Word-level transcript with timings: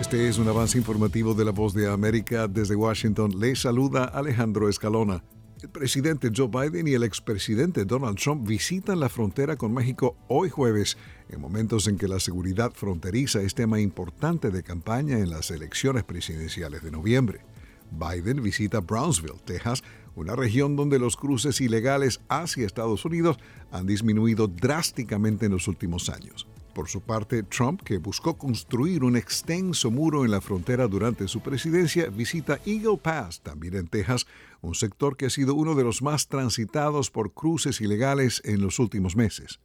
Este 0.00 0.28
es 0.28 0.38
un 0.38 0.48
avance 0.48 0.78
informativo 0.78 1.34
de 1.34 1.44
la 1.44 1.50
Voz 1.50 1.74
de 1.74 1.86
América. 1.86 2.48
Desde 2.48 2.74
Washington 2.74 3.38
le 3.38 3.54
saluda 3.54 4.04
Alejandro 4.04 4.70
Escalona. 4.70 5.22
El 5.62 5.68
presidente 5.68 6.30
Joe 6.34 6.48
Biden 6.48 6.88
y 6.88 6.94
el 6.94 7.04
expresidente 7.04 7.84
Donald 7.84 8.16
Trump 8.18 8.48
visitan 8.48 8.98
la 8.98 9.10
frontera 9.10 9.56
con 9.56 9.74
México 9.74 10.16
hoy 10.26 10.48
jueves, 10.48 10.96
en 11.28 11.38
momentos 11.42 11.86
en 11.86 11.98
que 11.98 12.08
la 12.08 12.18
seguridad 12.18 12.72
fronteriza 12.72 13.42
es 13.42 13.54
tema 13.54 13.78
importante 13.78 14.50
de 14.50 14.62
campaña 14.62 15.18
en 15.18 15.28
las 15.28 15.50
elecciones 15.50 16.02
presidenciales 16.04 16.82
de 16.82 16.90
noviembre. 16.90 17.44
Biden 17.90 18.42
visita 18.42 18.80
Brownsville, 18.80 19.42
Texas, 19.44 19.84
una 20.14 20.34
región 20.34 20.76
donde 20.76 20.98
los 20.98 21.18
cruces 21.18 21.60
ilegales 21.60 22.22
hacia 22.30 22.64
Estados 22.64 23.04
Unidos 23.04 23.36
han 23.70 23.86
disminuido 23.86 24.48
drásticamente 24.48 25.44
en 25.44 25.52
los 25.52 25.68
últimos 25.68 26.08
años. 26.08 26.46
Por 26.80 26.88
su 26.88 27.02
parte, 27.02 27.42
Trump, 27.42 27.82
que 27.82 27.98
buscó 27.98 28.38
construir 28.38 29.04
un 29.04 29.14
extenso 29.14 29.90
muro 29.90 30.24
en 30.24 30.30
la 30.30 30.40
frontera 30.40 30.88
durante 30.88 31.28
su 31.28 31.40
presidencia, 31.40 32.08
visita 32.08 32.58
Eagle 32.64 32.96
Pass, 32.96 33.42
también 33.42 33.74
en 33.74 33.86
Texas, 33.86 34.26
un 34.62 34.74
sector 34.74 35.18
que 35.18 35.26
ha 35.26 35.30
sido 35.30 35.52
uno 35.54 35.74
de 35.74 35.84
los 35.84 36.00
más 36.00 36.28
transitados 36.28 37.10
por 37.10 37.34
cruces 37.34 37.82
ilegales 37.82 38.40
en 38.46 38.62
los 38.62 38.78
últimos 38.78 39.14
meses 39.14 39.60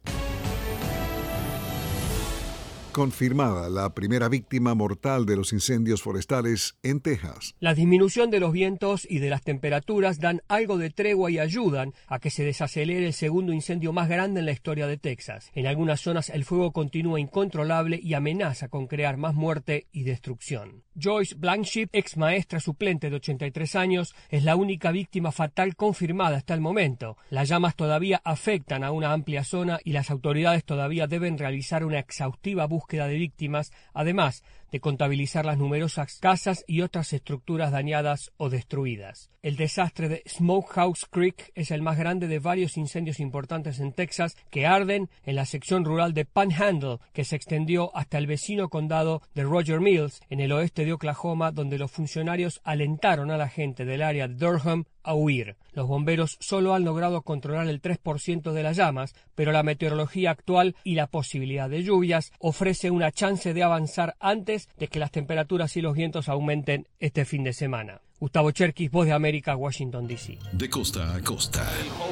confirmada 2.96 3.68
la 3.68 3.92
primera 3.92 4.30
víctima 4.30 4.74
mortal 4.74 5.26
de 5.26 5.36
los 5.36 5.52
incendios 5.52 6.00
forestales 6.00 6.78
en 6.82 7.00
Texas. 7.00 7.54
La 7.60 7.74
disminución 7.74 8.30
de 8.30 8.40
los 8.40 8.52
vientos 8.52 9.06
y 9.06 9.18
de 9.18 9.28
las 9.28 9.42
temperaturas 9.42 10.18
dan 10.18 10.40
algo 10.48 10.78
de 10.78 10.88
tregua 10.88 11.30
y 11.30 11.38
ayudan 11.38 11.92
a 12.06 12.20
que 12.20 12.30
se 12.30 12.42
desacelere 12.42 13.04
el 13.06 13.12
segundo 13.12 13.52
incendio 13.52 13.92
más 13.92 14.08
grande 14.08 14.40
en 14.40 14.46
la 14.46 14.52
historia 14.52 14.86
de 14.86 14.96
Texas. 14.96 15.50
En 15.54 15.66
algunas 15.66 16.00
zonas 16.00 16.30
el 16.30 16.46
fuego 16.46 16.72
continúa 16.72 17.20
incontrolable 17.20 18.00
y 18.02 18.14
amenaza 18.14 18.68
con 18.68 18.86
crear 18.86 19.18
más 19.18 19.34
muerte 19.34 19.88
y 19.92 20.04
destrucción. 20.04 20.82
Joyce 20.98 21.34
Blankenship, 21.34 21.90
ex 21.92 22.16
maestra 22.16 22.60
suplente 22.60 23.10
de 23.10 23.16
83 23.16 23.76
años, 23.76 24.14
es 24.30 24.42
la 24.42 24.56
única 24.56 24.90
víctima 24.90 25.32
fatal 25.32 25.76
confirmada 25.76 26.38
hasta 26.38 26.54
el 26.54 26.62
momento. 26.62 27.18
Las 27.28 27.50
llamas 27.50 27.76
todavía 27.76 28.22
afectan 28.24 28.82
a 28.82 28.90
una 28.90 29.12
amplia 29.12 29.44
zona 29.44 29.80
y 29.84 29.92
las 29.92 30.10
autoridades 30.10 30.64
todavía 30.64 31.06
deben 31.06 31.36
realizar 31.36 31.84
una 31.84 31.98
exhaustiva 31.98 32.64
búsqueda 32.64 32.85
búsqueda 32.86 33.08
de 33.08 33.16
víctimas, 33.16 33.72
además 33.94 34.44
de 34.70 34.80
contabilizar 34.80 35.44
las 35.44 35.58
numerosas 35.58 36.18
casas 36.20 36.64
y 36.66 36.82
otras 36.82 37.12
estructuras 37.12 37.72
dañadas 37.72 38.32
o 38.36 38.50
destruidas. 38.50 39.30
El 39.42 39.56
desastre 39.56 40.08
de 40.08 40.22
Smokehouse 40.26 41.06
Creek 41.08 41.52
es 41.54 41.70
el 41.70 41.80
más 41.80 41.96
grande 41.96 42.26
de 42.26 42.40
varios 42.40 42.76
incendios 42.76 43.20
importantes 43.20 43.78
en 43.78 43.92
Texas 43.92 44.36
que 44.50 44.66
arden 44.66 45.08
en 45.24 45.36
la 45.36 45.46
sección 45.46 45.84
rural 45.84 46.14
de 46.14 46.24
Panhandle, 46.24 46.98
que 47.12 47.24
se 47.24 47.36
extendió 47.36 47.96
hasta 47.96 48.18
el 48.18 48.26
vecino 48.26 48.68
condado 48.68 49.22
de 49.34 49.44
Roger 49.44 49.80
Mills, 49.80 50.20
en 50.30 50.40
el 50.40 50.50
oeste 50.50 50.84
de 50.84 50.92
Oklahoma, 50.92 51.52
donde 51.52 51.78
los 51.78 51.92
funcionarios 51.92 52.60
alentaron 52.64 53.30
a 53.30 53.36
la 53.36 53.48
gente 53.48 53.84
del 53.84 54.02
área 54.02 54.26
de 54.26 54.34
Durham 54.34 54.84
a 55.06 55.14
huir. 55.14 55.56
Los 55.72 55.86
bomberos 55.86 56.36
solo 56.40 56.74
han 56.74 56.84
logrado 56.84 57.22
controlar 57.22 57.68
el 57.68 57.80
3% 57.80 58.52
de 58.52 58.62
las 58.62 58.76
llamas, 58.76 59.14
pero 59.34 59.52
la 59.52 59.62
meteorología 59.62 60.32
actual 60.32 60.74
y 60.82 60.96
la 60.96 61.06
posibilidad 61.06 61.70
de 61.70 61.84
lluvias 61.84 62.32
ofrece 62.40 62.90
una 62.90 63.12
chance 63.12 63.54
de 63.54 63.62
avanzar 63.62 64.16
antes 64.18 64.55
de 64.78 64.88
que 64.88 64.98
las 64.98 65.10
temperaturas 65.10 65.76
y 65.76 65.80
los 65.80 65.94
vientos 65.94 66.28
aumenten 66.28 66.86
este 66.98 67.24
fin 67.24 67.44
de 67.44 67.52
semana. 67.52 68.00
Gustavo 68.18 68.50
Cherkis, 68.50 68.90
Voz 68.90 69.06
de 69.06 69.12
América, 69.12 69.56
Washington, 69.56 70.06
D.C. 70.06 70.38
De 70.52 70.70
costa 70.70 71.14
a 71.14 71.20
costa. 71.20 71.66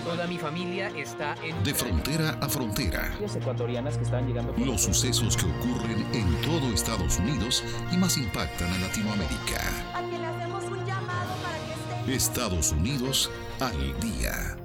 Toda 0.04 0.26
mi 0.26 0.36
familia 0.36 0.90
está 0.96 1.34
en... 1.42 1.64
De 1.64 1.72
frontera 1.72 2.38
a 2.42 2.48
frontera. 2.48 3.14
ecuatorianas 3.20 3.96
que 3.96 4.04
están 4.04 4.26
llegando... 4.26 4.54
Los 4.58 4.82
sucesos 4.82 5.34
que 5.36 5.46
ocurren 5.46 6.04
en 6.12 6.40
todo 6.42 6.72
Estados 6.74 7.18
Unidos 7.18 7.64
y 7.90 7.96
más 7.96 8.18
impactan 8.18 8.70
a 8.70 8.78
Latinoamérica. 8.80 9.60
Estados 12.06 12.72
Unidos 12.72 13.30
al 13.60 13.98
día. 14.00 14.58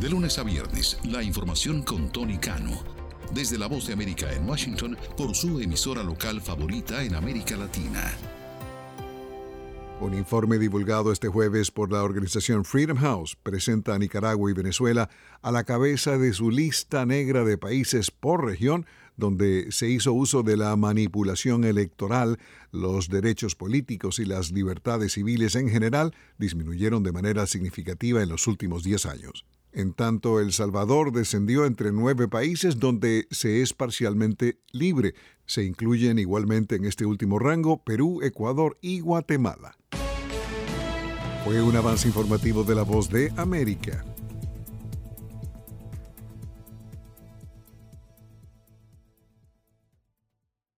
De 0.00 0.08
lunes 0.08 0.38
a 0.38 0.44
viernes, 0.44 0.98
la 1.04 1.22
información 1.22 1.82
con 1.82 2.10
Tony 2.10 2.38
Cano. 2.38 3.01
Desde 3.34 3.58
la 3.58 3.66
Voz 3.66 3.86
de 3.86 3.94
América 3.94 4.32
en 4.32 4.48
Washington 4.48 4.96
por 5.16 5.34
su 5.34 5.60
emisora 5.60 6.02
local 6.02 6.40
favorita 6.40 7.02
en 7.02 7.14
América 7.14 7.56
Latina. 7.56 8.12
Un 10.00 10.14
informe 10.14 10.58
divulgado 10.58 11.12
este 11.12 11.28
jueves 11.28 11.70
por 11.70 11.92
la 11.92 12.02
organización 12.02 12.64
Freedom 12.64 12.98
House 12.98 13.36
presenta 13.40 13.94
a 13.94 13.98
Nicaragua 13.98 14.50
y 14.50 14.54
Venezuela 14.54 15.08
a 15.42 15.52
la 15.52 15.64
cabeza 15.64 16.18
de 16.18 16.32
su 16.32 16.50
lista 16.50 17.06
negra 17.06 17.44
de 17.44 17.56
países 17.56 18.10
por 18.10 18.44
región 18.44 18.84
donde 19.16 19.70
se 19.70 19.88
hizo 19.88 20.12
uso 20.12 20.42
de 20.42 20.56
la 20.56 20.74
manipulación 20.76 21.64
electoral, 21.64 22.38
los 22.70 23.08
derechos 23.08 23.54
políticos 23.54 24.18
y 24.18 24.24
las 24.24 24.50
libertades 24.50 25.12
civiles 25.12 25.54
en 25.54 25.68
general 25.68 26.14
disminuyeron 26.38 27.02
de 27.02 27.12
manera 27.12 27.46
significativa 27.46 28.22
en 28.22 28.28
los 28.28 28.46
últimos 28.46 28.82
10 28.82 29.06
años. 29.06 29.44
En 29.72 29.94
tanto, 29.94 30.38
El 30.38 30.52
Salvador 30.52 31.12
descendió 31.12 31.64
entre 31.64 31.92
nueve 31.92 32.28
países 32.28 32.78
donde 32.78 33.26
se 33.30 33.62
es 33.62 33.72
parcialmente 33.72 34.58
libre. 34.70 35.14
Se 35.46 35.64
incluyen 35.64 36.18
igualmente 36.18 36.76
en 36.76 36.84
este 36.84 37.06
último 37.06 37.38
rango 37.38 37.82
Perú, 37.82 38.20
Ecuador 38.22 38.76
y 38.82 39.00
Guatemala. 39.00 39.78
Fue 41.44 41.62
un 41.62 41.74
avance 41.74 42.06
informativo 42.06 42.64
de 42.64 42.74
la 42.74 42.82
voz 42.82 43.08
de 43.08 43.32
América. 43.36 44.04